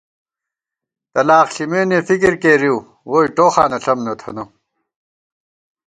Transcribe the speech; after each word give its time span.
تلاخ 1.13 1.47
ݪِمېنے 1.55 1.99
فِکر 2.07 2.33
کېرِؤ 2.41 2.77
ووئی 3.09 3.27
ٹوخانہ 3.35 3.77
ݪم 3.83 3.99
نہ 4.05 4.13
تھنہ 4.19 4.43